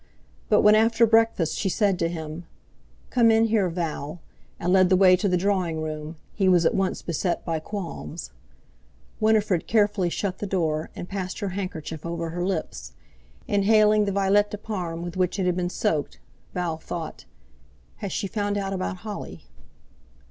But 0.49 0.61
when 0.61 0.73
after 0.73 1.05
breakfast 1.05 1.55
she 1.55 1.69
said 1.69 1.99
to 1.99 2.09
him, 2.09 2.45
"Come 3.11 3.29
in 3.29 3.45
here, 3.49 3.69
Val," 3.69 4.19
and 4.59 4.73
led 4.73 4.89
the 4.89 4.95
way 4.95 5.15
to 5.15 5.29
the 5.29 5.37
drawing 5.37 5.79
room, 5.83 6.15
he 6.33 6.49
was 6.49 6.65
at 6.65 6.73
once 6.73 7.03
beset 7.03 7.45
by 7.45 7.59
qualms. 7.59 8.31
Winifred 9.19 9.67
carefully 9.67 10.09
shut 10.09 10.39
the 10.39 10.47
door 10.47 10.89
and 10.95 11.07
passed 11.07 11.37
her 11.37 11.49
handkerchief 11.49 12.03
over 12.03 12.31
her 12.31 12.43
lips; 12.43 12.93
inhaling 13.47 14.05
the 14.05 14.11
violette 14.11 14.49
de 14.49 14.57
Parme 14.57 15.03
with 15.03 15.17
which 15.17 15.37
it 15.37 15.45
had 15.45 15.55
been 15.55 15.69
soaked, 15.69 16.17
Val 16.55 16.77
thought: 16.77 17.25
"Has 17.97 18.11
she 18.11 18.25
found 18.25 18.57
out 18.57 18.73
about 18.73 18.97
Holly?" 19.05 19.43